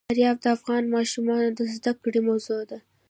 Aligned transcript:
فاریاب 0.09 0.37
د 0.41 0.45
افغان 0.57 0.83
ماشومانو 0.95 1.49
د 1.57 1.61
زده 1.73 1.91
کړې 2.03 2.19
موضوع 2.27 2.61
ده. 2.69 2.79